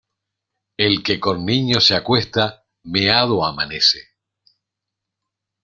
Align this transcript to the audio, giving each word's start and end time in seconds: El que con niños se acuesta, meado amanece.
El 0.77 1.03
que 1.03 1.19
con 1.19 1.45
niños 1.45 1.85
se 1.85 1.93
acuesta, 1.95 2.65
meado 2.81 3.45
amanece. 3.45 3.99